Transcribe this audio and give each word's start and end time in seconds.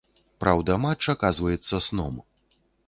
Праўда, 0.43 0.79
матч 0.85 1.03
аказваецца 1.15 1.85
сном. 1.91 2.15